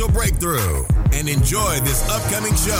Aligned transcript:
breakthrough 0.00 0.86
and 1.12 1.28
enjoy 1.28 1.78
this 1.80 2.02
upcoming 2.08 2.56
show. 2.56 2.72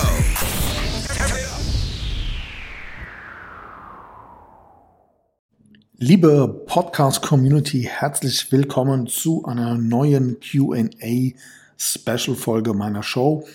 Liebe 5.98 6.64
Podcast-Community, 6.66 7.82
herzlich 7.82 8.50
willkommen 8.50 9.08
zu 9.08 9.44
einer 9.44 9.76
neuen 9.76 10.38
QA-Special-Folge 10.40 12.72
meiner 12.72 13.02
Show. 13.02 13.46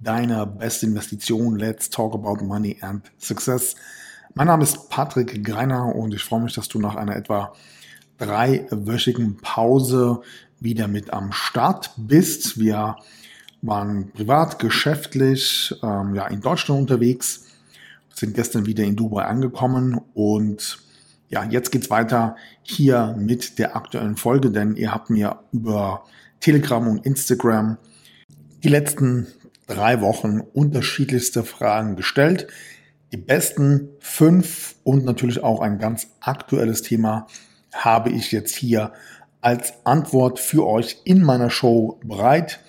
Deine 0.00 0.44
beste 0.44 0.86
Investition. 0.86 1.56
Let's 1.56 1.88
talk 1.88 2.14
about 2.14 2.44
money 2.44 2.78
and 2.80 3.08
success. 3.18 3.76
Mein 4.34 4.48
Name 4.48 4.64
ist 4.64 4.90
Patrick 4.90 5.44
Greiner 5.44 5.94
und 5.94 6.12
ich 6.12 6.24
freue 6.24 6.40
mich, 6.40 6.54
dass 6.54 6.66
du 6.68 6.80
nach 6.80 6.96
einer 6.96 7.14
etwa 7.14 7.52
dreiwöchigen 8.18 9.36
Pause 9.36 10.22
wieder 10.64 10.88
mit 10.88 11.12
am 11.12 11.30
Start 11.32 11.92
bist. 11.96 12.58
Wir 12.58 12.96
waren 13.62 14.10
privat, 14.10 14.58
geschäftlich 14.58 15.74
ähm, 15.82 16.14
ja, 16.14 16.26
in 16.26 16.40
Deutschland 16.40 16.80
unterwegs, 16.80 17.46
sind 18.14 18.34
gestern 18.34 18.66
wieder 18.66 18.84
in 18.84 18.96
Dubai 18.96 19.24
angekommen 19.24 20.00
und 20.14 20.78
ja, 21.28 21.44
jetzt 21.44 21.70
geht's 21.70 21.90
weiter 21.90 22.36
hier 22.62 23.14
mit 23.18 23.58
der 23.58 23.76
aktuellen 23.76 24.16
Folge, 24.16 24.50
denn 24.50 24.76
ihr 24.76 24.92
habt 24.92 25.10
mir 25.10 25.40
über 25.52 26.04
Telegram 26.40 26.86
und 26.86 27.04
Instagram 27.04 27.78
die 28.62 28.68
letzten 28.68 29.26
drei 29.66 30.00
Wochen 30.00 30.40
unterschiedlichste 30.40 31.42
Fragen 31.42 31.96
gestellt. 31.96 32.46
Die 33.12 33.16
besten 33.16 33.88
fünf 34.00 34.76
und 34.84 35.04
natürlich 35.04 35.42
auch 35.42 35.60
ein 35.60 35.78
ganz 35.78 36.08
aktuelles 36.20 36.82
Thema 36.82 37.26
habe 37.72 38.10
ich 38.10 38.30
jetzt 38.30 38.54
hier 38.54 38.92
als 39.44 39.74
Antwort 39.84 40.38
für 40.40 40.66
euch 40.66 41.02
in 41.04 41.22
meiner 41.22 41.50
Show 41.50 42.00
bereit. 42.02 42.60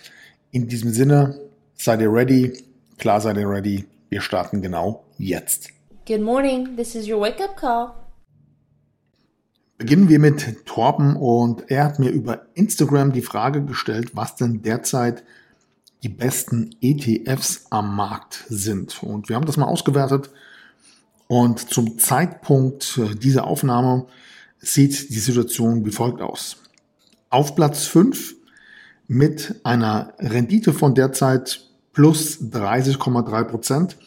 In 0.52 0.68
diesem 0.68 0.92
Sinne, 0.92 1.40
seid 1.74 2.02
ihr 2.02 2.12
ready? 2.12 2.66
Klar 2.98 3.22
seid 3.22 3.38
ihr 3.38 3.50
ready. 3.50 3.86
Wir 4.10 4.20
starten 4.20 4.62
genau 4.62 5.06
jetzt. 5.18 5.70
Good 6.06 6.22
morning, 6.22 6.76
this 6.76 6.94
is 6.94 7.08
your 7.08 7.22
wake-up 7.22 7.56
call. 7.56 7.94
Beginnen 9.78 10.10
wir 10.10 10.20
mit 10.20 10.66
Torben 10.66 11.16
und 11.16 11.72
er 11.72 11.86
hat 11.86 12.00
mir 12.00 12.10
über 12.10 12.46
Instagram 12.56 13.14
die 13.14 13.22
Frage 13.22 13.64
gestellt, 13.64 14.12
was 14.14 14.36
denn 14.36 14.62
derzeit 14.62 15.24
die 16.04 16.10
besten 16.10 16.76
ETFs 16.82 17.68
am 17.70 17.96
Markt 17.96 18.44
sind. 18.50 19.02
Und 19.02 19.30
wir 19.30 19.38
haben 19.38 19.46
das 19.46 19.58
mal 19.58 19.66
ausgewertet 19.66 20.30
und 21.28 21.70
zum 21.70 21.98
Zeitpunkt 22.00 23.00
dieser 23.24 23.48
Aufnahme 23.48 24.08
sieht 24.60 25.10
die 25.10 25.20
Situation 25.20 25.86
wie 25.86 25.92
folgt 25.92 26.22
aus. 26.22 26.58
Auf 27.30 27.56
Platz 27.56 27.86
5 27.88 28.36
mit 29.08 29.56
einer 29.64 30.14
Rendite 30.20 30.74
von 30.74 30.94
derzeit 30.94 31.68
plus 31.92 32.40
30,3 32.40 33.44
Prozent 33.44 33.98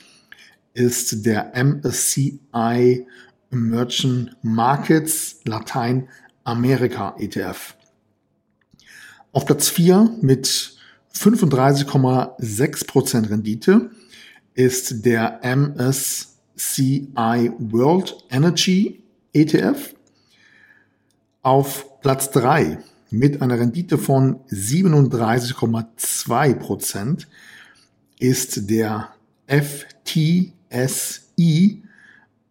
ist 0.72 1.26
der 1.26 1.52
MSCI 1.54 3.06
Emerging 3.50 4.30
Markets 4.42 5.40
Lateinamerika 5.44 7.16
ETF. 7.18 7.74
Auf 9.32 9.46
Platz 9.46 9.68
4 9.68 10.18
mit 10.20 10.76
35,6 11.14 12.86
Prozent 12.86 13.30
Rendite 13.30 13.90
ist 14.54 15.04
der 15.04 15.40
MSCI 15.42 17.08
World 17.58 18.16
Energy 18.30 19.02
ETF. 19.32 19.94
Auf 21.42 22.00
Platz 22.00 22.30
3 22.30 22.78
mit 23.10 23.42
einer 23.42 23.58
Rendite 23.58 23.98
von 23.98 24.40
37,2 24.50 26.54
Prozent 26.54 27.28
ist 28.18 28.70
der 28.70 29.10
FTSI 29.46 30.52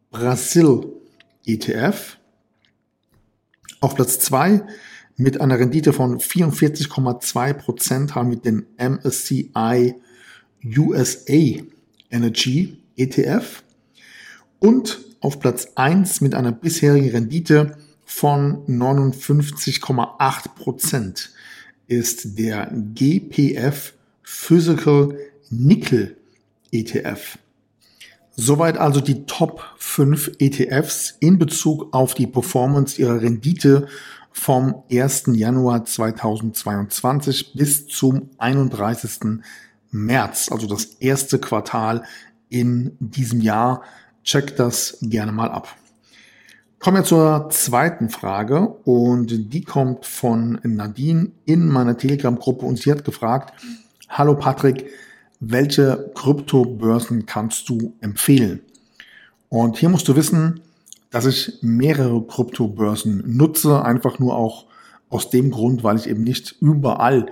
Brasil 0.09 0.88
ETF. 1.46 2.17
Auf 3.79 3.96
Platz 3.96 4.19
2 4.19 4.63
mit 5.16 5.40
einer 5.41 5.59
Rendite 5.59 5.94
von 5.94 6.19
44,2 6.19 7.53
Prozent 7.53 8.16
haben 8.16 8.31
wir 8.31 8.38
den 8.38 8.66
MSCI 8.78 9.94
USA 10.63 11.62
Energy 12.09 12.78
ETF. 12.96 13.63
Und 14.59 15.00
auf 15.19 15.40
Platz 15.40 15.67
1 15.75 16.22
mit 16.22 16.34
einer 16.34 16.51
bisherigen 16.51 17.09
Rendite 17.09 17.78
von 18.07 18.66
59,8 18.68 20.56
Prozent 20.56 21.31
ist 21.88 22.40
der 22.40 22.72
GPF 22.95 23.94
Physical 24.23 25.19
Nickel 25.50 26.17
ETF. 26.72 27.38
Soweit 28.35 28.78
also 28.78 29.01
die 29.01 29.25
Top 29.25 29.62
5 29.78 30.31
ETFs 30.40 31.17
in 31.19 31.38
Bezug 31.38 31.94
auf 31.94 32.13
die 32.13 32.28
Performance 32.28 33.00
ihrer 33.00 33.22
Rendite 33.22 33.88
vom 34.31 34.84
1. 34.90 35.23
Januar 35.34 35.84
2022 35.84 37.53
bis 37.56 37.88
zum 37.88 38.29
31. 38.38 39.41
März, 39.91 40.50
also 40.50 40.66
das 40.66 40.85
erste 40.85 41.40
Quartal 41.40 42.03
in 42.50 42.96
diesem 43.00 43.41
Jahr. 43.41 43.84
Checkt 44.23 44.59
das 44.59 44.97
gerne 45.01 45.34
mal 45.34 45.50
ab. 45.50 45.75
Kommen 46.80 46.98
wir 46.98 47.04
zur 47.04 47.50
zweiten 47.50 48.10
Frage 48.10 48.68
und 48.68 49.52
die 49.52 49.64
kommt 49.64 50.06
von 50.06 50.60
Nadine 50.64 51.32
in 51.46 51.68
meiner 51.68 51.98
Telegram-Gruppe 51.98 52.68
und 52.68 52.78
sie 52.78 52.92
hat 52.92 53.04
gefragt, 53.04 53.52
hallo 54.10 54.36
Patrick, 54.36 54.92
welche 55.40 56.12
Kryptobörsen 56.14 57.26
kannst 57.26 57.68
du 57.68 57.94
empfehlen? 58.00 58.62
Und 59.50 59.78
hier 59.78 59.90
musst 59.90 60.08
du 60.08 60.16
wissen, 60.16 60.62
dass 61.10 61.26
ich 61.26 61.58
mehrere 61.62 62.22
Kryptobörsen 62.22 63.24
nutze, 63.26 63.84
einfach 63.84 64.20
nur 64.20 64.36
auch 64.36 64.68
aus 65.09 65.32
dem 65.32 65.50
Grund, 65.50 65.84
weil 65.84 65.98
ich 65.98 66.08
eben 66.08 66.24
nicht 66.24 66.58
überall 66.62 67.26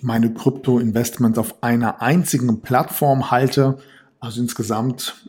meine 0.00 0.32
Krypto-Investments 0.32 1.38
auf 1.38 1.62
einer 1.62 2.00
einzigen 2.00 2.62
Plattform 2.62 3.30
halte. 3.30 3.78
Also 4.18 4.40
insgesamt 4.40 5.28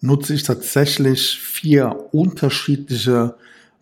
nutze 0.00 0.34
ich 0.34 0.42
tatsächlich 0.42 1.38
vier 1.38 2.08
unterschiedliche 2.12 3.34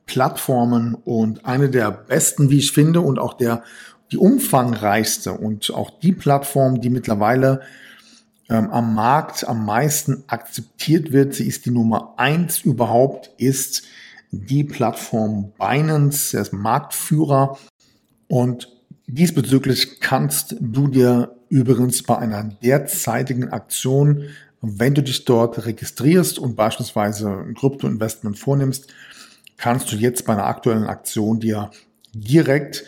Plattformen 0.06 0.94
und 0.94 1.44
eine 1.44 1.68
der 1.68 1.90
besten, 1.90 2.50
wie 2.50 2.58
ich 2.58 2.72
finde, 2.72 3.00
und 3.00 3.18
auch 3.18 3.34
der 3.34 3.64
die 4.12 4.18
umfangreichste 4.18 5.32
und 5.32 5.72
auch 5.74 5.98
die 5.98 6.12
Plattform, 6.12 6.80
die 6.80 6.90
mittlerweile 6.90 7.62
ähm, 8.48 8.70
am 8.70 8.94
Markt 8.94 9.46
am 9.48 9.64
meisten 9.66 10.22
akzeptiert 10.28 11.12
wird, 11.12 11.34
sie 11.34 11.46
ist 11.46 11.66
die 11.66 11.72
Nummer 11.72 12.14
eins 12.16 12.60
überhaupt, 12.60 13.30
ist 13.38 13.82
die 14.30 14.64
Plattform 14.64 15.52
Binance, 15.58 16.32
der 16.32 16.42
ist 16.42 16.52
Marktführer. 16.52 17.58
Und 18.28 18.72
diesbezüglich 19.06 20.00
kannst 20.00 20.56
du 20.60 20.88
dir 20.88 21.36
übrigens 21.48 22.02
bei 22.02 22.18
einer 22.18 22.44
derzeitigen 22.44 23.48
Aktion 23.52 24.24
wenn 24.60 24.94
du 24.94 25.02
dich 25.02 25.24
dort 25.24 25.66
registrierst 25.66 26.38
und 26.38 26.54
beispielsweise 26.56 27.30
ein 27.30 27.54
Krypto-Investment 27.54 28.38
vornimmst, 28.38 28.92
kannst 29.56 29.90
du 29.92 29.96
jetzt 29.96 30.26
bei 30.26 30.32
einer 30.32 30.46
aktuellen 30.46 30.84
Aktion 30.84 31.40
dir 31.40 31.70
direkt 32.12 32.84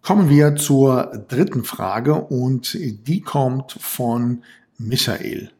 Kommen 0.01 0.29
wir 0.29 0.55
zur 0.55 1.25
dritten 1.27 1.63
Frage 1.63 2.15
und 2.15 2.73
die 2.73 3.21
kommt 3.21 3.73
von 3.73 4.43
Michael. 4.77 5.51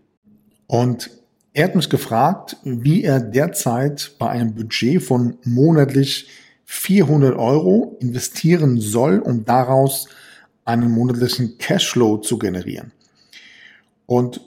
Und 0.68 1.10
er 1.54 1.66
hat 1.66 1.76
mich 1.76 1.90
gefragt, 1.90 2.58
wie 2.64 3.04
er 3.04 3.20
derzeit 3.20 4.12
bei 4.20 4.30
einem 4.30 4.54
Budget 4.54 5.02
von 5.02 5.38
monatlich 5.44 6.28
400 6.66 7.36
Euro 7.36 7.98
investieren 8.00 8.80
soll, 8.80 9.20
um 9.20 9.46
daraus 9.46 10.08
einen 10.66 10.92
monatlichen 10.92 11.58
Cashflow 11.58 12.18
zu 12.18 12.38
generieren. 12.38 12.92
Und 14.06 14.42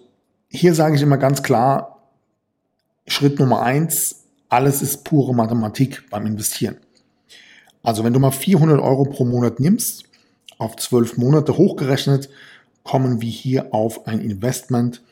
hier 0.49 0.75
sage 0.75 0.95
ich 0.95 1.03
immer 1.03 1.19
ganz 1.19 1.43
klar, 1.43 2.03
Schritt 3.09 3.41
Nummer 3.41 3.63
eins, 3.63 4.25
alles 4.49 4.83
ist 4.83 5.05
pure 5.05 5.35
Mathematik 5.35 6.09
beim 6.11 6.27
Investieren. 6.27 6.77
Also 7.83 8.05
wenn 8.05 8.13
du 8.13 8.21
mal 8.21 8.31
400 8.31 8.81
Euro 8.81 9.05
pro 9.05 9.25
Monat 9.25 9.59
nimmst, 9.59 10.05
auf 10.59 10.77
12 10.77 11.17
Monate 11.17 11.57
hochgerechnet, 11.57 12.29
kommen 12.85 13.21
wir 13.21 13.31
hier 13.31 13.75
auf 13.75 14.07
ein 14.07 14.21
Investment 14.21 15.03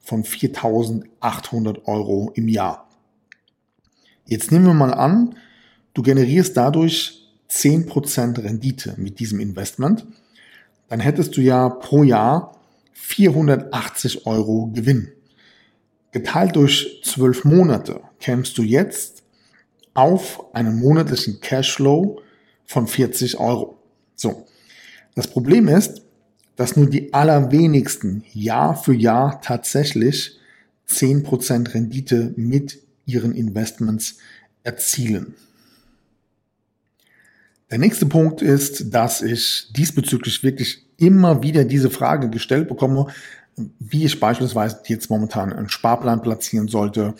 von 0.00 0.24
4.800 0.24 1.84
Euro 1.84 2.32
im 2.34 2.48
Jahr. 2.48 2.88
Jetzt 4.26 4.52
nehmen 4.52 4.66
wir 4.66 4.74
mal 4.74 4.94
an, 4.94 5.36
du 5.94 6.02
generierst 6.02 6.56
dadurch 6.56 7.28
10% 7.50 8.42
Rendite 8.42 8.94
mit 8.96 9.18
diesem 9.18 9.40
Investment, 9.40 10.06
dann 10.88 11.00
hättest 11.00 11.36
du 11.36 11.40
ja 11.40 11.68
pro 11.68 12.02
Jahr 12.02 12.56
480 12.92 14.26
Euro 14.26 14.70
Gewinn. 14.72 15.12
Geteilt 16.12 16.56
durch 16.56 17.00
12 17.04 17.44
Monate 17.44 18.00
kämst 18.18 18.58
du 18.58 18.62
jetzt 18.62 19.22
auf 19.94 20.54
einen 20.54 20.78
monatlichen 20.78 21.40
Cashflow 21.40 22.20
von 22.66 22.86
40 22.86 23.38
Euro. 23.38 23.78
So. 24.14 24.46
Das 25.14 25.26
Problem 25.26 25.68
ist, 25.68 26.02
dass 26.60 26.76
nur 26.76 26.90
die 26.90 27.14
allerwenigsten 27.14 28.22
Jahr 28.34 28.76
für 28.76 28.92
Jahr 28.92 29.40
tatsächlich 29.40 30.38
10% 30.90 31.72
Rendite 31.72 32.34
mit 32.36 32.80
ihren 33.06 33.34
Investments 33.34 34.18
erzielen. 34.62 35.36
Der 37.70 37.78
nächste 37.78 38.04
Punkt 38.04 38.42
ist, 38.42 38.92
dass 38.92 39.22
ich 39.22 39.72
diesbezüglich 39.74 40.42
wirklich 40.42 40.84
immer 40.98 41.42
wieder 41.42 41.64
diese 41.64 41.88
Frage 41.88 42.28
gestellt 42.28 42.68
bekomme, 42.68 43.06
wie 43.78 44.04
ich 44.04 44.20
beispielsweise 44.20 44.80
jetzt 44.84 45.08
momentan 45.08 45.54
einen 45.54 45.70
Sparplan 45.70 46.20
platzieren 46.20 46.68
sollte, 46.68 47.14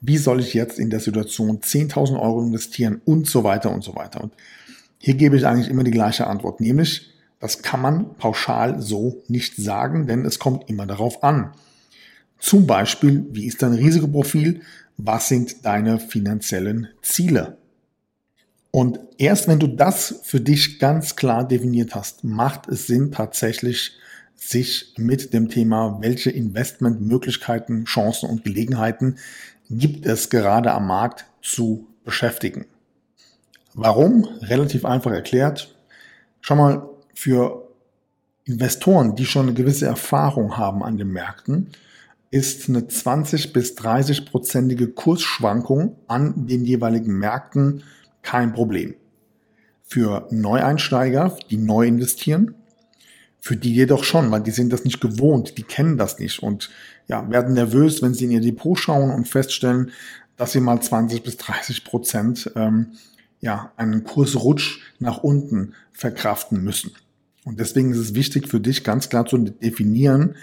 wie 0.00 0.16
soll 0.16 0.40
ich 0.40 0.54
jetzt 0.54 0.78
in 0.78 0.88
der 0.88 1.00
Situation 1.00 1.60
10.000 1.60 2.18
Euro 2.18 2.40
investieren 2.40 3.02
und 3.04 3.26
so 3.26 3.44
weiter 3.44 3.70
und 3.72 3.84
so 3.84 3.94
weiter. 3.94 4.22
Und 4.22 4.32
hier 4.96 5.16
gebe 5.16 5.36
ich 5.36 5.46
eigentlich 5.46 5.68
immer 5.68 5.84
die 5.84 5.90
gleiche 5.90 6.26
Antwort, 6.26 6.62
nämlich 6.62 7.12
das 7.46 7.62
kann 7.62 7.80
man 7.80 8.16
pauschal 8.16 8.82
so 8.82 9.22
nicht 9.28 9.54
sagen, 9.54 10.08
denn 10.08 10.24
es 10.24 10.40
kommt 10.40 10.68
immer 10.68 10.84
darauf 10.84 11.22
an. 11.22 11.52
Zum 12.40 12.66
Beispiel, 12.66 13.24
wie 13.30 13.46
ist 13.46 13.62
dein 13.62 13.74
Risikoprofil? 13.74 14.62
Was 14.96 15.28
sind 15.28 15.64
deine 15.64 16.00
finanziellen 16.00 16.88
Ziele? 17.02 17.58
Und 18.72 18.98
erst 19.16 19.46
wenn 19.46 19.60
du 19.60 19.68
das 19.68 20.22
für 20.24 20.40
dich 20.40 20.80
ganz 20.80 21.14
klar 21.14 21.46
definiert 21.46 21.94
hast, 21.94 22.24
macht 22.24 22.66
es 22.66 22.88
Sinn 22.88 23.12
tatsächlich, 23.12 23.92
sich 24.34 24.94
mit 24.96 25.32
dem 25.32 25.48
Thema, 25.48 25.98
welche 26.00 26.30
Investmentmöglichkeiten, 26.30 27.84
Chancen 27.84 28.28
und 28.28 28.42
Gelegenheiten 28.42 29.18
gibt 29.70 30.04
es 30.04 30.30
gerade 30.30 30.72
am 30.72 30.88
Markt 30.88 31.26
zu 31.42 31.86
beschäftigen. 32.04 32.66
Warum? 33.74 34.24
Relativ 34.40 34.84
einfach 34.84 35.12
erklärt. 35.12 35.72
Schau 36.40 36.56
mal, 36.56 36.95
für 37.16 37.66
Investoren, 38.44 39.16
die 39.16 39.24
schon 39.24 39.46
eine 39.46 39.54
gewisse 39.54 39.86
Erfahrung 39.86 40.58
haben 40.58 40.82
an 40.84 40.98
den 40.98 41.08
Märkten, 41.08 41.70
ist 42.30 42.68
eine 42.68 42.86
20 42.86 43.54
bis 43.54 43.74
30 43.74 44.26
prozentige 44.26 44.88
Kursschwankung 44.88 45.96
an 46.08 46.46
den 46.46 46.64
jeweiligen 46.64 47.18
Märkten 47.18 47.82
kein 48.22 48.52
Problem. 48.52 48.94
Für 49.82 50.28
Neueinsteiger, 50.30 51.38
die 51.50 51.56
neu 51.56 51.86
investieren, 51.86 52.54
für 53.40 53.56
die 53.56 53.74
jedoch 53.74 54.04
schon, 54.04 54.30
weil 54.30 54.42
die 54.42 54.50
sind 54.50 54.72
das 54.72 54.84
nicht 54.84 55.00
gewohnt, 55.00 55.56
die 55.56 55.62
kennen 55.62 55.96
das 55.96 56.18
nicht 56.18 56.42
und 56.42 56.70
ja, 57.08 57.30
werden 57.30 57.54
nervös, 57.54 58.02
wenn 58.02 58.12
sie 58.12 58.26
in 58.26 58.32
ihr 58.32 58.40
Depot 58.42 58.78
schauen 58.78 59.10
und 59.10 59.26
feststellen, 59.26 59.90
dass 60.36 60.52
sie 60.52 60.60
mal 60.60 60.82
20 60.82 61.22
bis 61.22 61.38
30 61.38 61.84
Prozent 61.84 62.52
ähm, 62.56 62.92
ja, 63.40 63.72
einen 63.76 64.04
Kursrutsch 64.04 64.80
nach 64.98 65.18
unten 65.18 65.74
verkraften 65.92 66.62
müssen. 66.62 66.92
Und 67.46 67.60
deswegen 67.60 67.92
ist 67.92 67.98
es 67.98 68.14
wichtig 68.16 68.48
für 68.48 68.58
dich 68.58 68.82
ganz 68.82 69.08
klar 69.08 69.24
zu 69.24 69.38
definieren, 69.38 70.34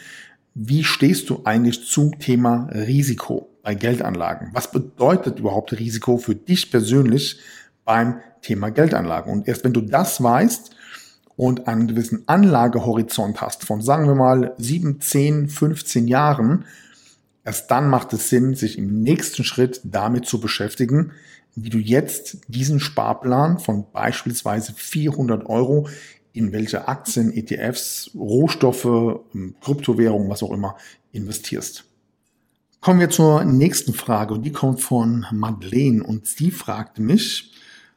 wie 0.55 0.85
stehst 0.85 1.29
du 1.29 1.41
eigentlich 1.43 1.85
zum 1.85 2.17
Thema 2.17 2.69
Risiko 2.71 3.49
bei 3.61 3.75
Geldanlagen? 3.75 4.51
Was 4.53 4.71
bedeutet 4.71 5.39
überhaupt 5.39 5.73
Risiko 5.73 6.17
für 6.17 6.33
dich 6.33 6.71
persönlich 6.71 7.41
beim 7.83 8.21
Thema 8.41 8.69
Geldanlagen? 8.69 9.33
Und 9.33 9.49
erst 9.49 9.65
wenn 9.65 9.73
du 9.73 9.81
das 9.81 10.23
weißt 10.23 10.77
und 11.35 11.67
einen 11.67 11.87
gewissen 11.87 12.23
Anlagehorizont 12.27 13.41
hast 13.41 13.65
von, 13.65 13.81
sagen 13.81 14.07
wir 14.07 14.15
mal, 14.15 14.53
7, 14.57 15.01
10, 15.01 15.49
15 15.49 16.07
Jahren, 16.07 16.63
erst 17.43 17.69
dann 17.69 17.89
macht 17.89 18.13
es 18.13 18.29
Sinn, 18.29 18.55
sich 18.55 18.77
im 18.77 19.01
nächsten 19.01 19.43
Schritt 19.43 19.81
damit 19.83 20.25
zu 20.25 20.39
beschäftigen, 20.39 21.11
wie 21.53 21.69
du 21.69 21.79
jetzt 21.79 22.37
diesen 22.47 22.79
Sparplan 22.79 23.59
von 23.59 23.91
beispielsweise 23.91 24.73
400 24.73 25.45
Euro 25.47 25.89
in 26.33 26.51
welche 26.51 26.87
Aktien, 26.87 27.31
ETFs, 27.31 28.11
Rohstoffe, 28.15 28.85
ähm, 28.85 29.55
Kryptowährungen, 29.61 30.29
was 30.29 30.43
auch 30.43 30.51
immer 30.51 30.75
investierst. 31.11 31.85
Kommen 32.81 32.99
wir 32.99 33.09
zur 33.09 33.45
nächsten 33.45 33.93
Frage 33.93 34.39
die 34.39 34.51
kommt 34.51 34.81
von 34.81 35.25
Madeleine 35.31 36.03
und 36.03 36.27
sie 36.27 36.51
fragte 36.51 37.01
mich, 37.01 37.53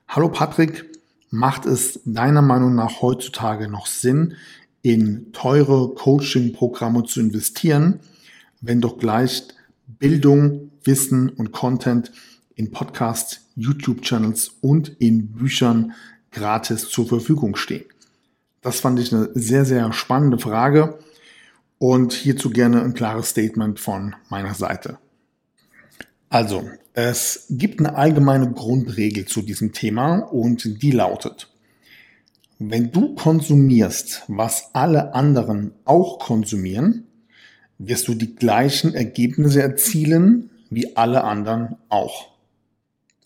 hallo 0.06 0.28
Patrick, 0.28 0.84
macht 1.30 1.66
es 1.66 2.00
deiner 2.04 2.42
Meinung 2.42 2.76
nach 2.76 3.02
heutzutage 3.02 3.68
noch 3.68 3.86
Sinn, 3.86 4.34
in 4.82 5.32
teure 5.32 5.92
Coaching-Programme 5.94 7.02
zu 7.02 7.18
investieren, 7.18 7.98
wenn 8.60 8.80
doch 8.80 8.98
gleich 8.98 9.42
Bildung, 9.88 10.70
Wissen 10.84 11.30
und 11.30 11.50
Content 11.50 12.12
in 12.54 12.70
Podcasts, 12.70 13.40
YouTube-Channels 13.56 14.52
und 14.60 14.88
in 15.00 15.32
Büchern 15.32 15.94
gratis 16.30 16.88
zur 16.88 17.08
Verfügung 17.08 17.56
stehen? 17.56 17.86
Das 18.66 18.80
fand 18.80 18.98
ich 18.98 19.14
eine 19.14 19.28
sehr, 19.32 19.64
sehr 19.64 19.92
spannende 19.92 20.40
Frage 20.40 20.98
und 21.78 22.12
hierzu 22.12 22.50
gerne 22.50 22.82
ein 22.82 22.94
klares 22.94 23.28
Statement 23.28 23.78
von 23.78 24.16
meiner 24.28 24.54
Seite. 24.54 24.98
Also, 26.30 26.68
es 26.92 27.46
gibt 27.48 27.78
eine 27.78 27.94
allgemeine 27.94 28.50
Grundregel 28.50 29.24
zu 29.26 29.42
diesem 29.42 29.70
Thema 29.70 30.16
und 30.16 30.82
die 30.82 30.90
lautet, 30.90 31.48
wenn 32.58 32.90
du 32.90 33.14
konsumierst, 33.14 34.24
was 34.26 34.70
alle 34.72 35.14
anderen 35.14 35.70
auch 35.84 36.18
konsumieren, 36.18 37.06
wirst 37.78 38.08
du 38.08 38.14
die 38.14 38.34
gleichen 38.34 38.96
Ergebnisse 38.96 39.62
erzielen 39.62 40.50
wie 40.70 40.96
alle 40.96 41.22
anderen 41.22 41.76
auch. 41.88 42.32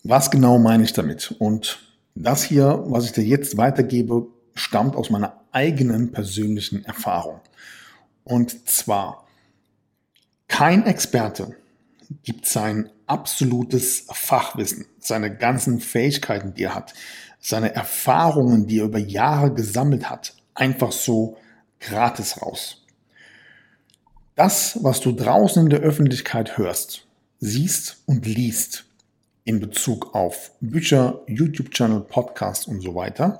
Was 0.03 0.29
genau 0.29 0.59
meine 0.59 0.83
ich 0.83 0.93
damit? 0.93 1.35
Und 1.39 1.79
das 2.13 2.43
hier, 2.43 2.83
was 2.85 3.05
ich 3.05 3.13
dir 3.13 3.23
jetzt 3.23 3.57
weitergebe, 3.57 4.27
stammt 4.53 4.95
aus 4.95 5.09
meiner 5.09 5.41
eigenen 5.51 6.11
persönlichen 6.11 6.85
Erfahrung. 6.85 7.41
Und 8.23 8.69
zwar, 8.69 9.27
kein 10.47 10.85
Experte 10.85 11.55
gibt 12.23 12.45
sein 12.45 12.89
absolutes 13.07 14.07
Fachwissen, 14.11 14.85
seine 14.99 15.35
ganzen 15.35 15.79
Fähigkeiten, 15.79 16.53
die 16.53 16.63
er 16.63 16.75
hat, 16.75 16.93
seine 17.39 17.73
Erfahrungen, 17.73 18.67
die 18.67 18.79
er 18.79 18.85
über 18.85 18.99
Jahre 18.99 19.53
gesammelt 19.53 20.09
hat, 20.09 20.35
einfach 20.53 20.91
so 20.91 21.37
gratis 21.79 22.41
raus. 22.41 22.85
Das, 24.35 24.79
was 24.81 25.01
du 25.01 25.11
draußen 25.11 25.63
in 25.63 25.69
der 25.69 25.81
Öffentlichkeit 25.81 26.57
hörst, 26.57 27.05
siehst 27.39 28.03
und 28.05 28.25
liest 28.25 28.85
in 29.43 29.59
Bezug 29.59 30.13
auf 30.13 30.51
Bücher, 30.61 31.21
YouTube-Channel, 31.27 32.01
Podcasts 32.01 32.67
und 32.67 32.81
so 32.81 32.95
weiter, 32.95 33.39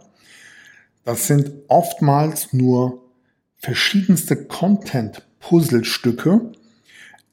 das 1.03 1.27
sind 1.27 1.51
oftmals 1.67 2.53
nur 2.53 3.03
verschiedenste 3.57 4.45
Content-Puzzlestücke, 4.45 6.51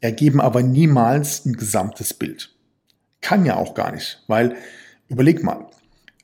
ergeben 0.00 0.40
aber 0.40 0.62
niemals 0.62 1.44
ein 1.44 1.54
gesamtes 1.54 2.14
Bild. 2.14 2.54
Kann 3.20 3.44
ja 3.44 3.56
auch 3.56 3.74
gar 3.74 3.92
nicht, 3.92 4.22
weil 4.28 4.56
überleg 5.08 5.42
mal, 5.42 5.66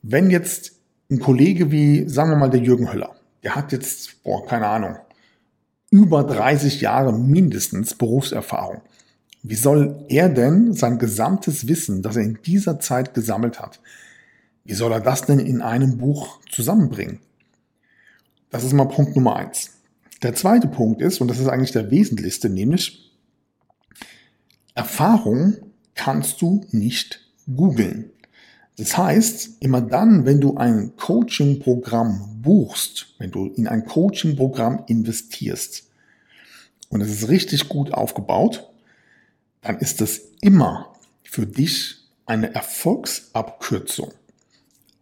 wenn 0.03 0.31
jetzt 0.31 0.73
ein 1.11 1.19
Kollege 1.19 1.71
wie, 1.71 2.09
sagen 2.09 2.31
wir 2.31 2.37
mal, 2.37 2.51
der 2.51 2.61
Jürgen 2.61 2.93
Höller, 2.93 3.17
der 3.43 3.57
hat 3.57 3.73
jetzt, 3.73 4.23
boah, 4.23 4.47
keine 4.47 4.69
Ahnung, 4.69 4.97
über 5.91 6.25
30 6.25 6.81
Jahre 6.81 7.13
mindestens 7.13 7.95
Berufserfahrung. 7.95 8.81
Wie 9.43 9.55
soll 9.55 10.05
er 10.09 10.29
denn 10.29 10.73
sein 10.73 10.99
gesamtes 10.99 11.69
Wissen, 11.69 12.03
das 12.03 12.17
er 12.17 12.23
in 12.23 12.39
dieser 12.45 12.81
Zeit 12.81 13.15
gesammelt 13.15 13.61
hat, 13.61 13.81
wie 14.65 14.73
soll 14.73 14.93
er 14.93 15.01
das 15.01 15.23
denn 15.23 15.39
in 15.39 15.61
einem 15.61 15.99
Buch 15.99 16.41
zusammenbringen? 16.51 17.21
Das 18.55 18.63
ist 18.63 18.73
mal 18.73 18.85
Punkt 18.85 19.17
Nummer 19.17 19.35
eins. 19.35 19.73
Der 20.23 20.33
zweite 20.37 20.69
Punkt 20.69 21.03
ist, 21.03 21.21
und 21.21 21.27
das 21.27 21.41
ist 21.41 21.49
eigentlich 21.49 21.73
der 21.73 21.91
wesentlichste, 21.91 22.49
nämlich 22.49 23.13
Erfahrung 24.77 25.57
kannst 25.97 26.41
du 26.41 26.65
nicht 26.71 27.21
googeln. 27.53 28.13
Das 28.77 28.97
heißt, 28.97 29.57
immer 29.59 29.81
dann, 29.81 30.25
wenn 30.25 30.41
du 30.41 30.57
ein 30.57 30.95
Coaching-Programm 30.95 32.43
buchst, 32.43 33.17
wenn 33.19 33.33
du 33.33 33.47
in 33.47 33.67
ein 33.67 33.87
Coaching-Programm 33.87 34.85
investierst 34.87 35.89
und 36.91 37.01
es 37.01 37.11
ist 37.11 37.29
richtig 37.29 37.69
gut 37.69 37.93
aufgebaut, 37.93 38.71
dann 39.63 39.79
ist 39.79 40.01
das 40.01 40.21
immer 40.43 40.95
für 41.25 41.45
dich 41.45 41.97
eine 42.25 42.55
Erfolgsabkürzung. 42.55 44.13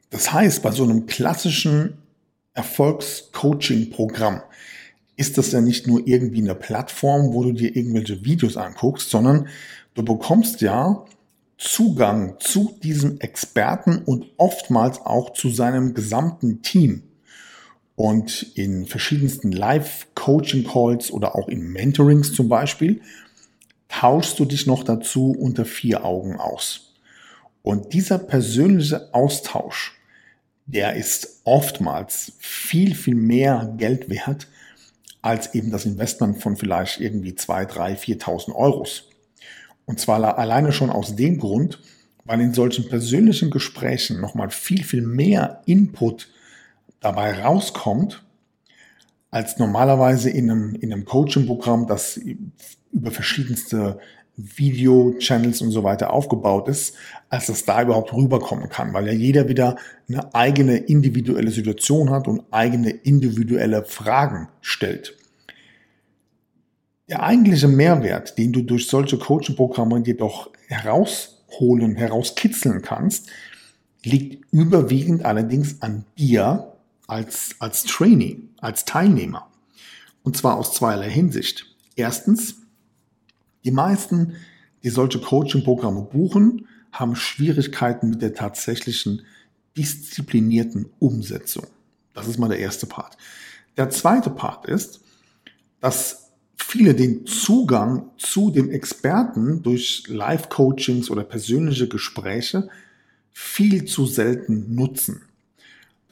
Das 0.09 0.33
heißt, 0.33 0.63
bei 0.63 0.71
so 0.71 0.85
einem 0.85 1.05
klassischen 1.05 1.99
Erfolgscoaching-Programm 2.55 4.43
ist 5.17 5.39
das 5.39 5.53
ja 5.53 5.61
nicht 5.61 5.87
nur 5.87 6.07
irgendwie 6.07 6.43
eine 6.43 6.55
Plattform, 6.55 7.33
wo 7.33 7.45
du 7.45 7.53
dir 7.53 7.77
irgendwelche 7.77 8.25
Videos 8.25 8.57
anguckst, 8.57 9.11
sondern 9.11 9.49
du 9.95 10.03
bekommst 10.03 10.61
ja 10.61 11.05
Zugang 11.59 12.37
zu 12.41 12.75
diesem 12.83 13.21
Experten 13.21 13.99
und 13.99 14.27
oftmals 14.37 15.01
auch 15.01 15.33
zu 15.33 15.51
seinem 15.51 15.95
gesamten 15.95 16.63
Team. 16.63 17.05
Und 17.95 18.43
in 18.55 18.87
verschiedensten 18.87 19.53
Live-Coaching-Calls 19.53 21.13
oder 21.13 21.37
auch 21.37 21.49
in 21.49 21.73
Mentorings 21.73 22.33
zum 22.33 22.49
Beispiel 22.49 23.01
tauschst 23.89 24.39
du 24.39 24.45
dich 24.45 24.67
noch 24.67 24.83
dazu 24.83 25.37
unter 25.39 25.65
vier 25.65 26.05
Augen 26.05 26.37
aus. 26.37 26.95
Und 27.63 27.93
dieser 27.93 28.19
persönliche 28.19 29.15
Austausch, 29.15 30.01
der 30.67 30.95
ist 30.95 31.41
oftmals 31.45 32.33
viel, 32.39 32.95
viel 32.95 33.15
mehr 33.15 33.75
Geld 33.77 34.09
wert 34.09 34.47
als 35.21 35.55
eben 35.55 35.71
das 35.71 35.85
Investment 35.85 36.43
von 36.43 36.57
vielleicht 36.57 37.01
irgendwie 37.01 37.35
zwei, 37.37 37.65
drei, 37.65 37.95
4.000 37.95 38.55
Euros. 38.55 39.09
Und 39.87 40.01
zwar 40.01 40.39
alleine 40.39 40.73
schon 40.73 40.91
aus 40.91 41.15
dem 41.15 41.39
Grund, 41.39 41.81
weil 42.25 42.41
in 42.41 42.55
solchen 42.55 42.89
persönlichen 42.89 43.51
Gesprächen 43.51 44.21
nochmal 44.21 44.51
viel, 44.51 44.83
viel 44.85 45.03
mehr 45.03 45.63
Input 45.67 46.29
dabei 47.01 47.41
rauskommt, 47.41 48.23
als 49.31 49.59
normalerweise 49.59 50.31
in 50.31 50.51
einem, 50.51 50.75
in 50.75 50.93
einem 50.93 51.05
Coaching-Programm, 51.05 51.87
das 51.87 52.21
über 52.93 53.11
verschiedenste 53.11 53.99
Video-Channels 54.37 55.61
und 55.61 55.71
so 55.71 55.85
weiter 55.85 56.13
aufgebaut 56.13 56.69
ist, 56.69 56.95
als 57.29 57.47
das 57.47 57.65
da 57.65 57.83
überhaupt 57.83 58.13
rüberkommen 58.13 58.69
kann, 58.69 58.95
weil 58.95 59.07
ja 59.07 59.13
jeder 59.13 59.49
wieder 59.49 59.77
eine 60.09 60.35
eigene 60.35 60.77
individuelle 60.77 61.51
Situation 61.51 62.11
hat 62.11 62.29
und 62.29 62.43
eigene 62.51 62.91
individuelle 62.91 63.85
Fragen 63.85 64.49
stellt. 64.61 65.17
Der 67.09 67.23
eigentliche 67.23 67.69
Mehrwert, 67.69 68.39
den 68.39 68.53
du 68.53 68.63
durch 68.63 68.87
solche 68.87 69.19
Coaching-Programme 69.19 70.03
jedoch 70.05 70.51
herausholen, 70.69 71.97
herauskitzeln 71.97 72.81
kannst, 72.81 73.29
liegt 74.03 74.45
überwiegend 74.53 75.25
allerdings 75.25 75.83
an 75.83 76.05
dir 76.19 76.73
als, 77.07 77.57
als 77.59 77.85
Trainee, 77.85 78.39
als 78.59 78.85
Teilnehmer. 78.85 79.49
Und 80.23 80.37
zwar 80.37 80.57
aus 80.57 80.73
zweierlei 80.73 81.11
Hinsicht. 81.11 81.67
Erstens, 81.97 82.62
die 83.65 83.71
meisten, 83.71 84.35
die 84.83 84.91
solche 84.91 85.21
Coaching-Programme 85.21 86.03
buchen, 86.03 86.67
haben 86.91 87.17
Schwierigkeiten 87.17 88.11
mit 88.11 88.23
der 88.23 88.35
tatsächlichen 88.35 89.23
disziplinierten 89.77 90.91
Umsetzung. 90.99 91.67
Das 92.15 92.29
ist 92.29 92.39
mal 92.39 92.49
der 92.49 92.59
erste 92.59 92.87
Part. 92.87 93.17
Der 93.77 93.89
zweite 93.91 94.31
Part 94.31 94.67
ist, 94.67 95.01
dass 95.81 96.31
viele 96.57 96.95
den 96.95 97.27
Zugang 97.27 98.11
zu 98.19 98.51
dem 98.51 98.71
Experten 98.71 99.63
durch 99.63 100.05
Live-Coachings 100.09 101.11
oder 101.11 101.25
persönliche 101.25 101.89
Gespräche 101.89 102.69
viel 103.33 103.87
zu 103.87 104.07
selten 104.07 104.75
nutzen. 104.75 105.23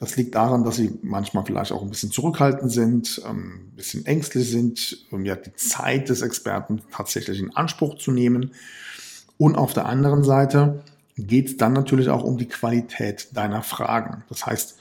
Das 0.01 0.15
liegt 0.15 0.33
daran, 0.33 0.63
dass 0.63 0.77
sie 0.77 0.97
manchmal 1.03 1.45
vielleicht 1.45 1.71
auch 1.71 1.83
ein 1.83 1.91
bisschen 1.91 2.09
zurückhaltend 2.09 2.71
sind, 2.71 3.21
ähm, 3.23 3.67
ein 3.67 3.75
bisschen 3.75 4.03
ängstlich 4.07 4.49
sind, 4.49 5.05
um 5.11 5.25
ja 5.25 5.35
die 5.35 5.53
Zeit 5.53 6.09
des 6.09 6.23
Experten 6.23 6.81
tatsächlich 6.91 7.39
in 7.39 7.55
Anspruch 7.55 7.99
zu 7.99 8.11
nehmen. 8.11 8.49
Und 9.37 9.55
auf 9.55 9.73
der 9.73 9.85
anderen 9.85 10.23
Seite 10.23 10.83
geht 11.17 11.49
es 11.49 11.57
dann 11.57 11.73
natürlich 11.73 12.09
auch 12.09 12.23
um 12.23 12.39
die 12.39 12.47
Qualität 12.47 13.29
deiner 13.33 13.61
Fragen. 13.61 14.23
Das 14.27 14.47
heißt, 14.47 14.75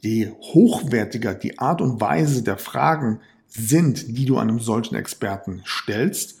je 0.00 0.30
hochwertiger 0.40 1.34
die 1.34 1.58
Art 1.58 1.82
und 1.82 2.00
Weise 2.00 2.42
der 2.42 2.56
Fragen 2.56 3.20
sind, 3.48 4.16
die 4.16 4.24
du 4.24 4.38
einem 4.38 4.58
solchen 4.58 4.94
Experten 4.94 5.60
stellst, 5.66 6.40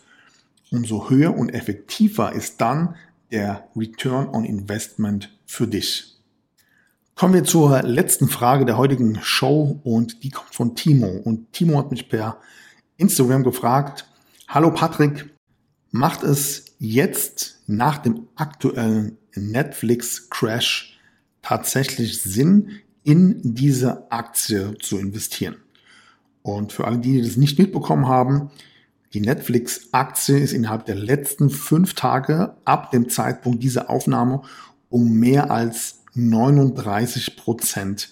umso 0.70 1.10
höher 1.10 1.36
und 1.36 1.50
effektiver 1.50 2.32
ist 2.32 2.62
dann 2.62 2.94
der 3.30 3.68
Return 3.76 4.28
on 4.28 4.46
Investment 4.46 5.30
für 5.44 5.66
dich. 5.66 6.11
Kommen 7.22 7.34
wir 7.34 7.44
zur 7.44 7.82
letzten 7.82 8.26
Frage 8.26 8.64
der 8.64 8.76
heutigen 8.76 9.20
Show 9.22 9.80
und 9.84 10.24
die 10.24 10.30
kommt 10.30 10.52
von 10.52 10.74
Timo. 10.74 11.06
Und 11.06 11.52
Timo 11.52 11.78
hat 11.78 11.92
mich 11.92 12.08
per 12.08 12.38
Instagram 12.96 13.44
gefragt, 13.44 14.08
hallo 14.48 14.72
Patrick, 14.72 15.32
macht 15.92 16.24
es 16.24 16.64
jetzt 16.80 17.60
nach 17.68 17.98
dem 17.98 18.26
aktuellen 18.34 19.18
Netflix-Crash 19.36 20.98
tatsächlich 21.42 22.20
Sinn, 22.22 22.80
in 23.04 23.40
diese 23.54 24.10
Aktie 24.10 24.76
zu 24.78 24.98
investieren? 24.98 25.58
Und 26.42 26.72
für 26.72 26.86
alle, 26.88 26.98
die 26.98 27.22
das 27.22 27.36
nicht 27.36 27.56
mitbekommen 27.56 28.08
haben, 28.08 28.50
die 29.14 29.20
Netflix-Aktie 29.20 30.38
ist 30.38 30.52
innerhalb 30.52 30.86
der 30.86 30.96
letzten 30.96 31.50
fünf 31.50 31.94
Tage 31.94 32.56
ab 32.64 32.90
dem 32.90 33.08
Zeitpunkt 33.08 33.62
dieser 33.62 33.90
Aufnahme 33.90 34.42
um 34.88 35.12
mehr 35.12 35.52
als 35.52 36.01
39 36.14 37.36
Prozent 37.36 38.10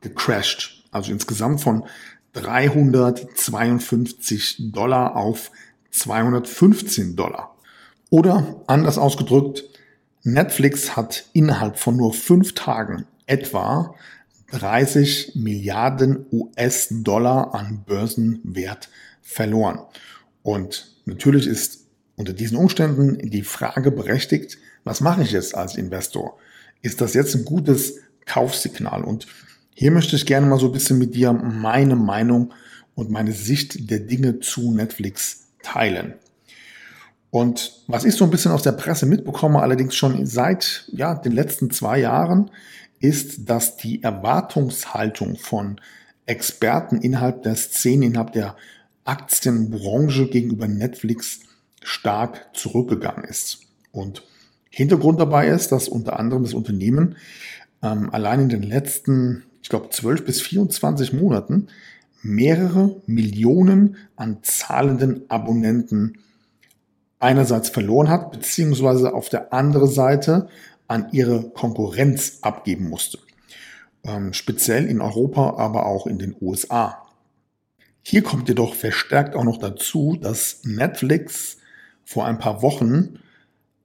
gecrashed. 0.00 0.84
Also 0.90 1.12
insgesamt 1.12 1.60
von 1.60 1.84
352 2.32 4.72
Dollar 4.72 5.14
auf 5.16 5.50
215 5.90 7.16
Dollar. 7.16 7.54
Oder 8.10 8.62
anders 8.66 8.98
ausgedrückt, 8.98 9.64
Netflix 10.22 10.96
hat 10.96 11.26
innerhalb 11.32 11.78
von 11.78 11.96
nur 11.96 12.12
fünf 12.14 12.54
Tagen 12.54 13.06
etwa 13.26 13.94
30 14.52 15.34
Milliarden 15.34 16.26
US-Dollar 16.30 17.54
an 17.54 17.84
Börsenwert 17.86 18.90
verloren. 19.22 19.80
Und 20.42 20.94
natürlich 21.06 21.46
ist 21.46 21.86
unter 22.16 22.32
diesen 22.32 22.58
Umständen 22.58 23.30
die 23.30 23.42
Frage 23.42 23.90
berechtigt, 23.90 24.58
was 24.84 25.00
mache 25.00 25.22
ich 25.22 25.32
jetzt 25.32 25.54
als 25.54 25.76
Investor? 25.76 26.38
Ist 26.82 27.00
das 27.00 27.14
jetzt 27.14 27.34
ein 27.34 27.44
gutes 27.44 28.00
Kaufsignal. 28.26 29.04
Und 29.04 29.26
hier 29.74 29.90
möchte 29.90 30.16
ich 30.16 30.26
gerne 30.26 30.46
mal 30.46 30.58
so 30.58 30.66
ein 30.66 30.72
bisschen 30.72 30.98
mit 30.98 31.14
dir 31.14 31.32
meine 31.32 31.96
Meinung 31.96 32.52
und 32.94 33.10
meine 33.10 33.32
Sicht 33.32 33.90
der 33.90 34.00
Dinge 34.00 34.40
zu 34.40 34.72
Netflix 34.72 35.48
teilen. 35.62 36.14
Und 37.30 37.82
was 37.86 38.04
ich 38.04 38.14
so 38.14 38.24
ein 38.24 38.30
bisschen 38.30 38.52
aus 38.52 38.62
der 38.62 38.72
Presse 38.72 39.06
mitbekomme, 39.06 39.62
allerdings 39.62 39.94
schon 39.94 40.26
seit 40.26 40.84
ja, 40.92 41.14
den 41.14 41.32
letzten 41.32 41.70
zwei 41.70 41.98
Jahren, 41.98 42.50
ist, 43.00 43.48
dass 43.48 43.76
die 43.76 44.02
Erwartungshaltung 44.02 45.36
von 45.36 45.80
Experten 46.26 46.98
innerhalb 46.98 47.42
der 47.42 47.56
Szene, 47.56 48.06
innerhalb 48.06 48.32
der 48.32 48.56
Aktienbranche 49.04 50.28
gegenüber 50.28 50.68
Netflix 50.68 51.40
stark 51.82 52.50
zurückgegangen 52.54 53.24
ist. 53.24 53.60
Und 53.90 54.22
Hintergrund 54.74 55.20
dabei 55.20 55.48
ist, 55.48 55.70
dass 55.70 55.86
unter 55.86 56.18
anderem 56.18 56.44
das 56.44 56.54
Unternehmen 56.54 57.16
ähm, 57.82 58.08
allein 58.10 58.40
in 58.40 58.48
den 58.48 58.62
letzten, 58.62 59.44
ich 59.62 59.68
glaube, 59.68 59.90
12 59.90 60.24
bis 60.24 60.40
24 60.40 61.12
Monaten 61.12 61.68
mehrere 62.22 62.96
Millionen 63.06 63.96
an 64.16 64.38
zahlenden 64.42 65.28
Abonnenten 65.28 66.18
einerseits 67.18 67.68
verloren 67.68 68.08
hat, 68.08 68.32
beziehungsweise 68.32 69.12
auf 69.12 69.28
der 69.28 69.52
anderen 69.52 69.90
Seite 69.90 70.48
an 70.88 71.08
ihre 71.12 71.50
Konkurrenz 71.50 72.38
abgeben 72.40 72.88
musste. 72.88 73.18
Ähm, 74.04 74.32
speziell 74.32 74.86
in 74.86 75.02
Europa, 75.02 75.54
aber 75.58 75.84
auch 75.84 76.06
in 76.06 76.18
den 76.18 76.34
USA. 76.40 77.06
Hier 78.02 78.22
kommt 78.22 78.48
jedoch 78.48 78.74
verstärkt 78.74 79.36
auch 79.36 79.44
noch 79.44 79.58
dazu, 79.58 80.16
dass 80.18 80.62
Netflix 80.64 81.58
vor 82.04 82.24
ein 82.24 82.38
paar 82.38 82.62
Wochen 82.62 83.18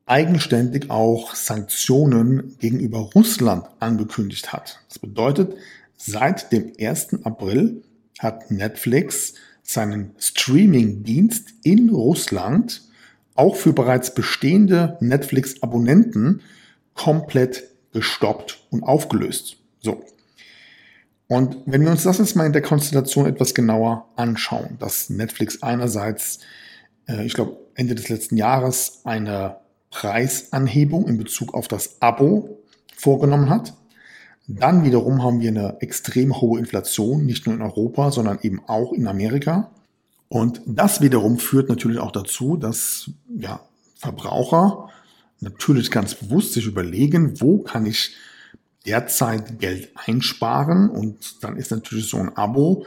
eigenständig 0.07 0.89
auch 0.89 1.35
Sanktionen 1.35 2.57
gegenüber 2.59 3.09
Russland 3.13 3.67
angekündigt 3.79 4.53
hat. 4.53 4.79
Das 4.87 4.99
bedeutet, 4.99 5.53
seit 5.97 6.51
dem 6.51 6.71
1. 6.79 7.25
April 7.25 7.83
hat 8.19 8.49
Netflix 8.49 9.35
seinen 9.63 10.15
Streaming-Dienst 10.17 11.49
in 11.63 11.89
Russland 11.89 12.83
auch 13.35 13.55
für 13.55 13.73
bereits 13.73 14.15
bestehende 14.15 14.97
Netflix-Abonnenten 15.01 16.41
komplett 16.93 17.65
gestoppt 17.91 18.61
und 18.71 18.83
aufgelöst. 18.83 19.57
So. 19.81 20.03
Und 21.27 21.57
wenn 21.65 21.83
wir 21.83 21.91
uns 21.91 22.03
das 22.03 22.17
jetzt 22.17 22.35
mal 22.35 22.45
in 22.45 22.53
der 22.53 22.61
Konstellation 22.61 23.25
etwas 23.25 23.53
genauer 23.53 24.07
anschauen, 24.15 24.77
dass 24.79 25.09
Netflix 25.09 25.61
einerseits, 25.61 26.39
äh, 27.07 27.25
ich 27.25 27.33
glaube, 27.33 27.57
Ende 27.75 27.93
des 27.93 28.07
letzten 28.07 28.37
Jahres 28.37 29.01
eine 29.03 29.57
Preisanhebung 29.89 31.07
in 31.07 31.17
Bezug 31.17 31.53
auf 31.53 31.67
das 31.67 32.01
Abo 32.01 32.59
vorgenommen 32.95 33.49
hat. 33.49 33.73
Dann 34.47 34.83
wiederum 34.83 35.23
haben 35.23 35.41
wir 35.41 35.49
eine 35.49 35.81
extrem 35.81 36.39
hohe 36.39 36.59
Inflation, 36.59 37.25
nicht 37.25 37.45
nur 37.45 37.55
in 37.55 37.61
Europa, 37.61 38.11
sondern 38.11 38.39
eben 38.41 38.61
auch 38.67 38.93
in 38.93 39.07
Amerika. 39.07 39.71
Und 40.29 40.61
das 40.65 41.01
wiederum 41.01 41.37
führt 41.37 41.69
natürlich 41.69 41.99
auch 41.99 42.11
dazu, 42.11 42.57
dass 42.57 43.09
ja, 43.37 43.59
Verbraucher 43.95 44.89
natürlich 45.39 45.91
ganz 45.91 46.15
bewusst 46.15 46.53
sich 46.53 46.65
überlegen, 46.65 47.39
wo 47.41 47.59
kann 47.59 47.85
ich 47.85 48.15
derzeit 48.85 49.59
Geld 49.59 49.91
einsparen. 49.95 50.89
Und 50.89 51.43
dann 51.43 51.57
ist 51.57 51.71
natürlich 51.71 52.09
so 52.09 52.17
ein 52.17 52.35
Abo 52.35 52.85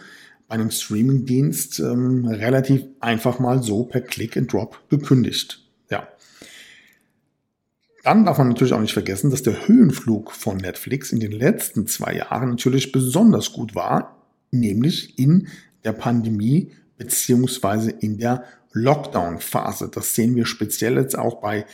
bei 0.49 0.54
einem 0.54 0.71
Streamingdienst 0.71 1.80
ähm, 1.80 2.26
relativ 2.26 2.85
einfach 3.00 3.38
mal 3.38 3.62
so 3.62 3.85
per 3.85 4.00
Click 4.00 4.37
and 4.37 4.52
Drop 4.52 4.80
gekündigt. 4.88 5.62
Dann 8.02 8.25
darf 8.25 8.38
man 8.38 8.49
natürlich 8.49 8.73
auch 8.73 8.80
nicht 8.80 8.95
vergessen, 8.95 9.30
dass 9.30 9.42
der 9.42 9.69
Höhenflug 9.69 10.33
von 10.33 10.57
Netflix 10.57 11.12
in 11.12 11.21
den 11.21 11.33
letzten 11.33 11.87
zwei 11.87 12.14
Jahren 12.14 12.50
natürlich 12.50 12.92
besonders 12.92 13.52
gut 13.52 13.75
war, 13.75 14.16
nämlich 14.50 15.19
in 15.19 15.49
der 15.85 15.92
Pandemie 15.92 16.73
beziehungsweise 16.97 17.90
in 17.90 18.19
der 18.19 18.45
Lockdown-Phase. 18.73 19.90
Das 19.92 20.14
sehen 20.14 20.35
wir 20.35 20.47
speziell 20.47 20.97
jetzt 20.97 21.19
auch 21.19 21.40
bei 21.40 21.66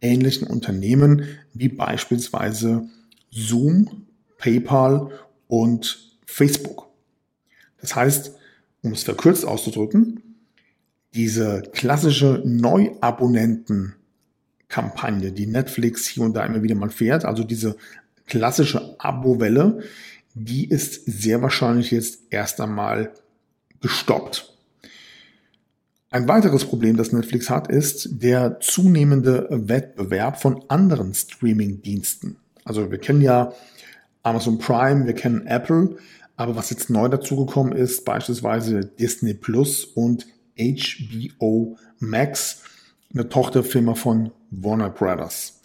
ähnlichen 0.00 0.46
Unternehmen 0.46 1.24
wie 1.54 1.68
beispielsweise 1.68 2.88
Zoom, 3.30 4.06
PayPal 4.38 5.10
und 5.48 6.18
Facebook. 6.26 6.88
Das 7.80 7.94
heißt, 7.94 8.32
um 8.82 8.92
es 8.92 9.02
verkürzt 9.02 9.44
auszudrücken, 9.44 10.22
diese 11.14 11.62
klassische 11.72 12.42
Neuabonnenten-Kampagne, 14.70 15.32
die 15.32 15.46
Netflix 15.46 16.06
hier 16.06 16.24
und 16.24 16.34
da 16.34 16.44
immer 16.44 16.62
wieder 16.62 16.74
mal 16.74 16.90
fährt, 16.90 17.24
also 17.24 17.44
diese 17.44 17.76
klassische 18.26 18.94
Abo-Welle, 18.98 19.80
die 20.34 20.68
ist 20.68 21.04
sehr 21.06 21.42
wahrscheinlich 21.42 21.90
jetzt 21.90 22.22
erst 22.30 22.60
einmal 22.60 23.12
gestoppt. 23.80 24.54
Ein 26.12 26.26
weiteres 26.26 26.64
Problem, 26.64 26.96
das 26.96 27.12
Netflix 27.12 27.50
hat, 27.50 27.68
ist 27.68 28.22
der 28.22 28.58
zunehmende 28.60 29.46
Wettbewerb 29.50 30.40
von 30.40 30.64
anderen 30.68 31.14
Streaming-Diensten. 31.14 32.36
Also 32.64 32.90
wir 32.90 32.98
kennen 32.98 33.22
ja 33.22 33.52
Amazon 34.22 34.58
Prime, 34.58 35.06
wir 35.06 35.14
kennen 35.14 35.46
Apple, 35.46 35.96
aber 36.36 36.56
was 36.56 36.70
jetzt 36.70 36.90
neu 36.90 37.08
dazugekommen 37.08 37.72
ist, 37.72 38.04
beispielsweise 38.04 38.84
Disney 38.84 39.34
Plus 39.34 39.84
und 39.84 40.26
HBO 40.58 41.76
Max, 42.00 42.62
eine 43.12 43.28
Tochterfirma 43.28 43.94
von 43.94 44.32
Warner 44.50 44.90
Brothers. 44.90 45.60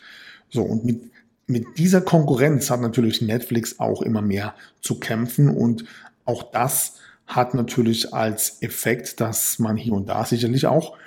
So, 0.50 0.64
und 0.64 0.86
mit, 0.86 1.12
mit 1.48 1.78
dieser 1.78 2.02
Konkurrenz 2.02 2.70
hat 2.70 2.82
natürlich 2.82 3.22
Netflix 3.22 3.80
auch 3.80 4.02
immer 4.02 4.22
mehr 4.22 4.56
zu 4.82 5.00
kämpfen 5.00 5.50
und 5.50 5.86
auch 6.26 6.52
das 6.52 6.96
hat 7.28 7.54
natürlich 7.54 8.14
als 8.14 8.62
Effekt, 8.62 9.20
dass 9.20 9.60
man 9.60 9.78
hier 9.78 9.94
und 9.94 10.10
da 10.10 10.26
sicherlich 10.26 10.68
auch 10.68 10.98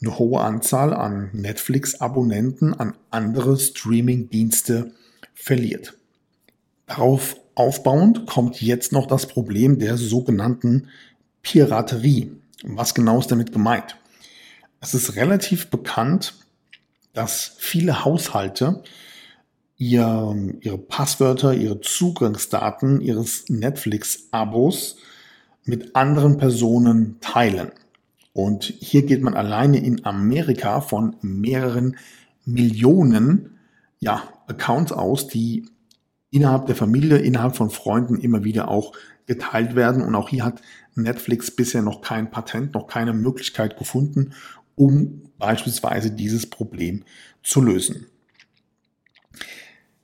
eine 0.00 0.18
hohe 0.18 0.40
Anzahl 0.40 0.92
an 0.92 1.30
Netflix-Abonnenten 1.32 2.74
an 2.74 2.94
andere 3.10 3.58
Streaming-Dienste 3.58 4.92
verliert. 5.34 5.94
Darauf 6.86 7.36
aufbauend 7.54 8.26
kommt 8.26 8.60
jetzt 8.60 8.92
noch 8.92 9.06
das 9.06 9.26
Problem 9.26 9.78
der 9.78 9.96
sogenannten 9.96 10.88
Piraterie. 11.42 12.32
Was 12.64 12.94
genau 12.94 13.20
ist 13.20 13.30
damit 13.30 13.52
gemeint? 13.52 13.96
Es 14.80 14.94
ist 14.94 15.16
relativ 15.16 15.68
bekannt, 15.68 16.34
dass 17.14 17.52
viele 17.58 18.04
Haushalte 18.04 18.82
ihr, 19.76 20.36
ihre 20.60 20.78
Passwörter, 20.78 21.54
ihre 21.54 21.80
Zugangsdaten 21.80 23.00
ihres 23.00 23.48
Netflix-Abos 23.48 24.96
mit 25.64 25.96
anderen 25.96 26.36
Personen 26.36 27.16
teilen. 27.20 27.70
Und 28.32 28.64
hier 28.64 29.06
geht 29.06 29.22
man 29.22 29.34
alleine 29.34 29.78
in 29.78 30.04
Amerika 30.04 30.80
von 30.80 31.16
mehreren 31.22 31.96
Millionen 32.44 33.58
ja, 34.00 34.22
Accounts 34.48 34.92
aus, 34.92 35.28
die 35.28 35.66
innerhalb 36.30 36.66
der 36.66 36.74
Familie, 36.74 37.18
innerhalb 37.18 37.56
von 37.56 37.70
Freunden 37.70 38.18
immer 38.18 38.42
wieder 38.44 38.68
auch 38.68 38.92
geteilt 39.26 39.76
werden. 39.76 40.02
Und 40.02 40.14
auch 40.14 40.28
hier 40.28 40.44
hat 40.44 40.60
Netflix 40.96 41.50
bisher 41.50 41.82
noch 41.82 42.00
kein 42.02 42.30
Patent, 42.30 42.74
noch 42.74 42.86
keine 42.88 43.12
Möglichkeit 43.12 43.78
gefunden, 43.78 44.34
um 44.76 45.30
beispielsweise 45.38 46.10
dieses 46.10 46.46
Problem 46.46 47.04
zu 47.42 47.60
lösen. 47.60 48.06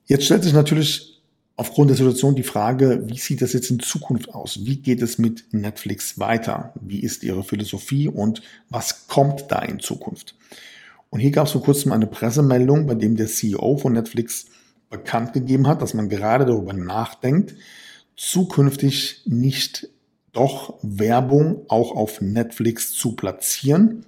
Jetzt 0.05 0.25
stellt 0.25 0.43
sich 0.43 0.53
natürlich 0.53 1.21
aufgrund 1.55 1.89
der 1.89 1.97
Situation 1.97 2.35
die 2.35 2.43
Frage, 2.43 3.03
wie 3.07 3.17
sieht 3.17 3.41
das 3.41 3.53
jetzt 3.53 3.69
in 3.69 3.79
Zukunft 3.79 4.33
aus? 4.33 4.65
Wie 4.65 4.77
geht 4.77 5.01
es 5.01 5.17
mit 5.17 5.53
Netflix 5.53 6.19
weiter? 6.19 6.73
Wie 6.81 6.99
ist 6.99 7.23
ihre 7.23 7.43
Philosophie 7.43 8.07
und 8.07 8.41
was 8.69 9.07
kommt 9.07 9.45
da 9.49 9.59
in 9.59 9.79
Zukunft? 9.79 10.35
Und 11.09 11.19
hier 11.19 11.31
gab 11.31 11.45
es 11.45 11.53
vor 11.53 11.63
kurzem 11.63 11.91
eine 11.91 12.07
Pressemeldung, 12.07 12.87
bei 12.87 12.95
dem 12.95 13.15
der 13.15 13.27
CEO 13.27 13.77
von 13.77 13.93
Netflix 13.93 14.45
bekannt 14.89 15.33
gegeben 15.33 15.67
hat, 15.67 15.81
dass 15.81 15.93
man 15.93 16.09
gerade 16.09 16.45
darüber 16.45 16.73
nachdenkt, 16.73 17.55
zukünftig 18.15 19.21
nicht 19.25 19.89
doch 20.31 20.79
Werbung 20.81 21.65
auch 21.67 21.95
auf 21.95 22.21
Netflix 22.21 22.91
zu 22.91 23.15
platzieren 23.15 24.05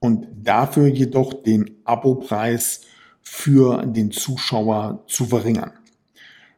und 0.00 0.26
dafür 0.42 0.88
jedoch 0.88 1.42
den 1.42 1.70
Abopreis 1.84 2.80
für 3.22 3.86
den 3.86 4.10
Zuschauer 4.10 5.04
zu 5.06 5.26
verringern. 5.26 5.72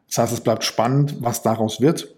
Das 0.06 0.18
heißt, 0.18 0.32
es 0.32 0.40
bleibt 0.40 0.64
spannend, 0.64 1.16
was 1.20 1.42
daraus 1.42 1.80
wird. 1.80 2.14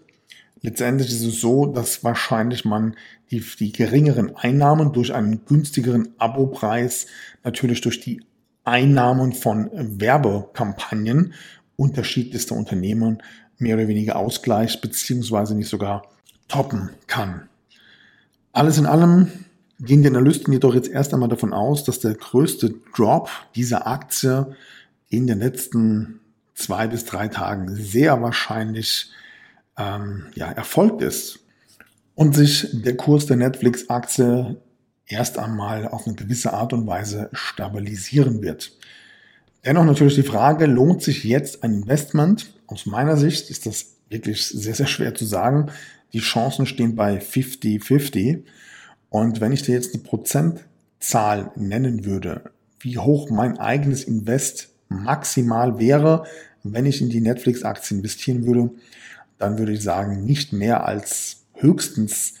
Letztendlich 0.61 1.09
ist 1.09 1.23
es 1.23 1.41
so, 1.41 1.65
dass 1.65 2.03
wahrscheinlich 2.03 2.65
man 2.65 2.95
die, 3.31 3.43
die 3.59 3.71
geringeren 3.71 4.35
Einnahmen 4.35 4.93
durch 4.93 5.13
einen 5.13 5.45
günstigeren 5.45 6.09
Abopreis 6.17 7.07
natürlich 7.43 7.81
durch 7.81 7.99
die 7.99 8.21
Einnahmen 8.63 9.33
von 9.33 9.69
Werbekampagnen 9.73 11.33
unterschiedlichster 11.75 12.55
Unternehmen 12.55 13.21
mehr 13.57 13.75
oder 13.75 13.87
weniger 13.87 14.15
ausgleicht, 14.15 14.81
beziehungsweise 14.81 15.55
nicht 15.55 15.69
sogar 15.69 16.03
toppen 16.47 16.89
kann. 17.07 17.47
Alles 18.51 18.77
in 18.77 18.85
allem 18.85 19.44
gehen 19.79 20.01
die 20.01 20.07
Analysten 20.07 20.53
jedoch 20.53 20.73
jetzt 20.73 20.89
erst 20.89 21.13
einmal 21.13 21.29
davon 21.29 21.53
aus, 21.53 21.83
dass 21.83 21.99
der 21.99 22.13
größte 22.13 22.75
Drop 22.95 23.29
dieser 23.55 23.87
Aktie 23.87 24.55
in 25.09 25.27
den 25.27 25.39
letzten 25.39 26.21
zwei 26.53 26.87
bis 26.87 27.05
drei 27.05 27.27
Tagen 27.27 27.75
sehr 27.75 28.21
wahrscheinlich 28.21 29.11
ähm, 29.77 30.27
ja, 30.35 30.51
erfolgt 30.51 31.01
ist 31.01 31.39
und 32.15 32.35
sich 32.35 32.69
der 32.71 32.95
Kurs 32.95 33.25
der 33.25 33.37
Netflix-Aktie 33.37 34.57
erst 35.05 35.37
einmal 35.37 35.87
auf 35.87 36.07
eine 36.07 36.15
gewisse 36.15 36.53
Art 36.53 36.73
und 36.73 36.87
Weise 36.87 37.29
stabilisieren 37.33 38.41
wird. 38.41 38.71
Dennoch 39.65 39.85
natürlich 39.85 40.15
die 40.15 40.23
Frage, 40.23 40.65
lohnt 40.65 41.03
sich 41.03 41.23
jetzt 41.23 41.63
ein 41.63 41.73
Investment? 41.73 42.53
Aus 42.67 42.85
meiner 42.85 43.17
Sicht 43.17 43.49
ist 43.49 43.65
das 43.65 43.97
wirklich 44.09 44.47
sehr, 44.47 44.75
sehr 44.75 44.87
schwer 44.87 45.13
zu 45.13 45.25
sagen. 45.25 45.71
Die 46.13 46.19
Chancen 46.19 46.65
stehen 46.65 46.95
bei 46.95 47.19
50-50. 47.19 48.43
Und 49.15 49.39
wenn 49.39 49.53
ich 49.53 49.63
dir 49.63 49.75
jetzt 49.75 49.93
die 49.93 49.99
Prozentzahl 49.99 51.49
nennen 51.55 52.03
würde, 52.03 52.51
wie 52.81 52.97
hoch 52.97 53.29
mein 53.29 53.57
eigenes 53.57 54.03
Invest 54.03 54.73
maximal 54.89 55.79
wäre, 55.79 56.25
wenn 56.63 56.85
ich 56.85 57.01
in 57.01 57.07
die 57.07 57.21
Netflix-Aktie 57.21 57.95
investieren 57.95 58.45
würde, 58.45 58.71
dann 59.37 59.57
würde 59.57 59.71
ich 59.71 59.81
sagen, 59.81 60.25
nicht 60.25 60.51
mehr 60.51 60.85
als 60.85 61.45
höchstens 61.53 62.33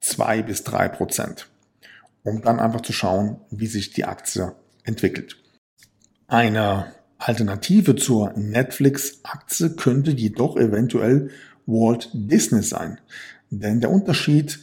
zwei 0.00 0.40
bis 0.40 0.64
drei 0.64 0.88
Prozent, 0.88 1.50
um 2.22 2.40
dann 2.40 2.58
einfach 2.58 2.80
zu 2.80 2.94
schauen, 2.94 3.36
wie 3.50 3.66
sich 3.66 3.90
die 3.90 4.06
Aktie 4.06 4.54
entwickelt. 4.84 5.36
Eine 6.26 6.86
Alternative 7.18 7.96
zur 7.96 8.32
Netflix-Aktie 8.32 9.76
könnte 9.76 10.12
jedoch 10.12 10.56
eventuell 10.56 11.28
Walt 11.66 12.08
Disney 12.14 12.62
sein. 12.62 12.98
Denn 13.50 13.82
der 13.82 13.90
Unterschied 13.90 14.58